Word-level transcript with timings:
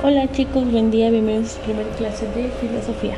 Hola 0.00 0.30
chicos, 0.30 0.70
buen 0.70 0.92
día, 0.92 1.10
bienvenidos 1.10 1.50
a 1.50 1.54
su 1.56 1.60
primera 1.62 1.90
clase 1.96 2.24
de 2.28 2.50
filosofía. 2.60 3.16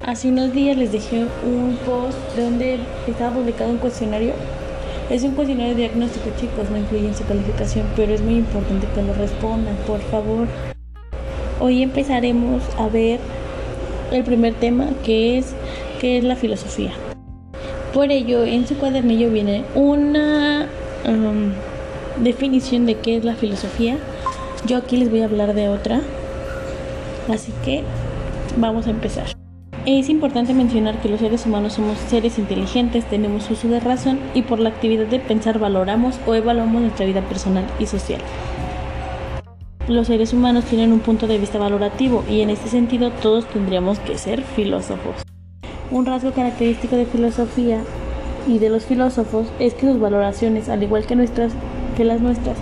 Hace 0.00 0.30
unos 0.30 0.52
días 0.52 0.76
les 0.76 0.90
dejé 0.90 1.26
un 1.44 1.78
post 1.86 2.18
donde 2.36 2.80
estaba 3.06 3.36
publicado 3.36 3.70
un 3.70 3.78
cuestionario. 3.78 4.32
Es 5.10 5.22
un 5.22 5.36
cuestionario 5.36 5.76
diagnóstico 5.76 6.30
chicos, 6.40 6.68
no 6.72 6.78
influye 6.78 7.06
en 7.06 7.14
su 7.14 7.24
calificación, 7.24 7.86
pero 7.94 8.12
es 8.12 8.20
muy 8.20 8.34
importante 8.34 8.88
que 8.92 9.00
lo 9.00 9.14
respondan, 9.14 9.76
por 9.86 10.00
favor. 10.00 10.48
Hoy 11.60 11.84
empezaremos 11.84 12.64
a 12.78 12.88
ver 12.88 13.20
el 14.10 14.24
primer 14.24 14.54
tema 14.54 14.88
que 15.04 15.38
es 15.38 15.54
qué 16.00 16.18
es 16.18 16.24
la 16.24 16.34
filosofía. 16.34 16.90
Por 17.94 18.10
ello, 18.10 18.42
en 18.42 18.66
su 18.66 18.76
cuadernillo 18.76 19.30
viene 19.30 19.62
una 19.76 20.66
um, 21.06 21.52
definición 22.24 22.86
de 22.86 22.96
qué 22.96 23.18
es 23.18 23.24
la 23.24 23.36
filosofía 23.36 23.98
yo 24.66 24.76
aquí 24.76 24.96
les 24.96 25.10
voy 25.10 25.22
a 25.22 25.24
hablar 25.24 25.54
de 25.54 25.68
otra. 25.68 26.00
Así 27.28 27.52
que 27.64 27.82
vamos 28.56 28.86
a 28.86 28.90
empezar. 28.90 29.26
Es 29.84 30.08
importante 30.08 30.54
mencionar 30.54 31.00
que 31.00 31.08
los 31.08 31.18
seres 31.18 31.44
humanos 31.44 31.72
somos 31.72 31.98
seres 31.98 32.38
inteligentes, 32.38 33.04
tenemos 33.04 33.50
uso 33.50 33.66
de 33.66 33.80
razón 33.80 34.20
y 34.32 34.42
por 34.42 34.60
la 34.60 34.68
actividad 34.68 35.06
de 35.06 35.18
pensar 35.18 35.58
valoramos 35.58 36.20
o 36.24 36.34
evaluamos 36.34 36.82
nuestra 36.82 37.04
vida 37.04 37.20
personal 37.22 37.64
y 37.80 37.86
social. 37.86 38.20
Los 39.88 40.06
seres 40.06 40.32
humanos 40.32 40.64
tienen 40.66 40.92
un 40.92 41.00
punto 41.00 41.26
de 41.26 41.38
vista 41.38 41.58
valorativo 41.58 42.22
y 42.30 42.42
en 42.42 42.50
este 42.50 42.68
sentido 42.68 43.10
todos 43.10 43.44
tendríamos 43.46 43.98
que 43.98 44.16
ser 44.18 44.42
filósofos. 44.42 45.16
Un 45.90 46.06
rasgo 46.06 46.30
característico 46.30 46.94
de 46.94 47.06
filosofía 47.06 47.80
y 48.46 48.60
de 48.60 48.70
los 48.70 48.84
filósofos 48.84 49.48
es 49.58 49.74
que 49.74 49.88
sus 49.88 49.98
valoraciones, 49.98 50.68
al 50.68 50.84
igual 50.84 51.06
que, 51.06 51.16
nuestras, 51.16 51.52
que 51.96 52.04
las 52.04 52.20
nuestras, 52.20 52.56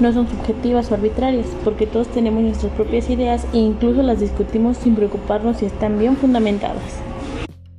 no 0.00 0.12
son 0.12 0.28
subjetivas 0.28 0.90
o 0.90 0.94
arbitrarias, 0.94 1.46
porque 1.64 1.86
todos 1.86 2.08
tenemos 2.08 2.42
nuestras 2.42 2.72
propias 2.72 3.10
ideas 3.10 3.46
e 3.52 3.58
incluso 3.58 4.02
las 4.02 4.20
discutimos 4.20 4.76
sin 4.78 4.94
preocuparnos 4.94 5.58
si 5.58 5.66
están 5.66 5.98
bien 5.98 6.16
fundamentadas. 6.16 6.82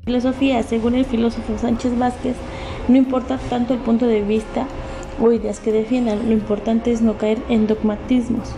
Filosofía, 0.05 0.64
según 0.64 0.95
el 0.95 1.05
filósofo 1.05 1.58
Sánchez 1.58 1.97
Vázquez, 1.97 2.36
no 2.88 2.97
importa 2.97 3.39
tanto 3.49 3.73
el 3.73 3.80
punto 3.80 4.08
de 4.08 4.22
vista 4.22 4.66
o 5.22 5.31
ideas 5.31 5.59
que 5.59 5.72
defiendan, 5.72 6.27
lo 6.27 6.33
importante 6.33 6.92
es 6.92 7.02
no 7.02 7.17
caer 7.17 7.39
en 7.49 7.67
dogmatismos. 7.67 8.49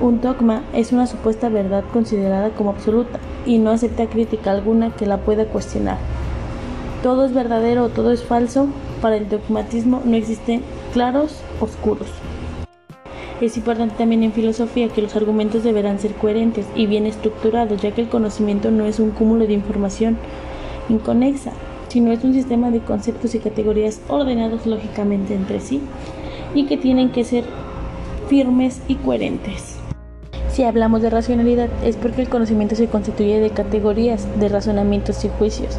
Un 0.00 0.20
dogma 0.20 0.62
es 0.72 0.92
una 0.92 1.06
supuesta 1.06 1.48
verdad 1.48 1.84
considerada 1.92 2.50
como 2.50 2.70
absoluta 2.70 3.18
y 3.46 3.58
no 3.58 3.70
acepta 3.70 4.06
crítica 4.06 4.50
alguna 4.50 4.94
que 4.94 5.06
la 5.06 5.18
pueda 5.18 5.46
cuestionar. 5.46 5.98
Todo 7.02 7.24
es 7.24 7.34
verdadero 7.34 7.84
o 7.84 7.88
todo 7.88 8.12
es 8.12 8.24
falso. 8.24 8.68
Para 9.00 9.16
el 9.16 9.28
dogmatismo 9.28 10.00
no 10.04 10.16
existen 10.16 10.62
claros 10.92 11.40
oscuros. 11.60 12.08
Es 13.44 13.58
importante 13.58 13.96
también 13.98 14.22
en 14.22 14.32
filosofía 14.32 14.88
que 14.88 15.02
los 15.02 15.16
argumentos 15.16 15.62
deberán 15.62 15.98
ser 15.98 16.14
coherentes 16.14 16.64
y 16.74 16.86
bien 16.86 17.04
estructurados, 17.04 17.82
ya 17.82 17.90
que 17.90 18.00
el 18.00 18.08
conocimiento 18.08 18.70
no 18.70 18.86
es 18.86 18.98
un 18.98 19.10
cúmulo 19.10 19.46
de 19.46 19.52
información 19.52 20.16
inconexa, 20.88 21.52
sino 21.88 22.10
es 22.10 22.24
un 22.24 22.32
sistema 22.32 22.70
de 22.70 22.80
conceptos 22.80 23.34
y 23.34 23.40
categorías 23.40 24.00
ordenados 24.08 24.64
lógicamente 24.64 25.34
entre 25.34 25.60
sí 25.60 25.82
y 26.54 26.64
que 26.64 26.78
tienen 26.78 27.10
que 27.10 27.22
ser 27.22 27.44
firmes 28.30 28.80
y 28.88 28.94
coherentes. 28.94 29.76
Si 30.48 30.62
hablamos 30.62 31.02
de 31.02 31.10
racionalidad 31.10 31.68
es 31.84 31.96
porque 31.96 32.22
el 32.22 32.30
conocimiento 32.30 32.76
se 32.76 32.86
constituye 32.86 33.40
de 33.40 33.50
categorías, 33.50 34.26
de 34.40 34.48
razonamientos 34.48 35.22
y 35.26 35.28
juicios. 35.28 35.78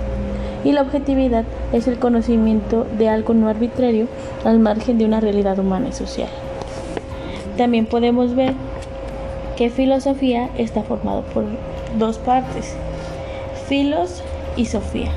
Y 0.64 0.72
la 0.72 0.84
objetividad 0.84 1.46
es 1.74 1.88
el 1.88 1.98
conocimiento 1.98 2.86
de 3.00 3.10
algo 3.10 3.34
no 3.34 3.50
arbitrario 3.50 4.06
al 4.44 4.60
margen 4.60 5.00
de 5.00 5.06
una 5.06 5.20
realidad 5.20 5.58
humana 5.58 5.88
y 5.90 5.94
social. 5.94 6.30
También 7.58 7.86
podemos 7.86 8.36
ver 8.36 8.54
que 9.56 9.70
filosofía 9.70 10.50
está 10.58 10.84
formado 10.84 11.24
por 11.34 11.46
dos 11.98 12.18
partes, 12.18 12.76
filos 13.68 14.22
y 14.58 14.66
sofía. 14.66 15.12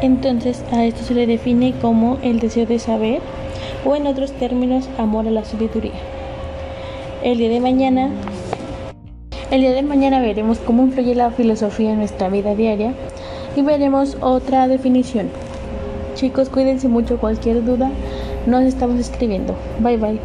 Entonces 0.00 0.64
a 0.72 0.84
esto 0.84 1.04
se 1.04 1.14
le 1.14 1.26
define 1.26 1.74
como 1.80 2.18
el 2.22 2.40
deseo 2.40 2.66
de 2.66 2.80
saber 2.80 3.20
o 3.84 3.94
en 3.94 4.06
otros 4.06 4.32
términos 4.32 4.88
amor 4.98 5.28
a 5.28 5.30
la 5.30 5.44
sabiduría. 5.44 5.92
El 7.22 7.38
día 7.38 7.48
de 7.48 7.60
mañana 7.60 8.10
el 9.52 9.60
día 9.60 9.72
de 9.72 9.82
mañana 9.82 10.18
veremos 10.18 10.58
cómo 10.58 10.82
influye 10.82 11.14
la 11.14 11.30
filosofía 11.30 11.92
en 11.92 11.98
nuestra 11.98 12.30
vida 12.30 12.54
diaria 12.54 12.94
y 13.54 13.60
veremos 13.60 14.16
otra 14.22 14.66
definición. 14.66 15.28
Chicos, 16.14 16.48
cuídense 16.48 16.88
mucho, 16.88 17.18
cualquier 17.18 17.62
duda 17.62 17.90
nos 18.46 18.62
estamos 18.64 18.98
escribiendo. 18.98 19.54
Bye 19.80 19.98
bye. 19.98 20.20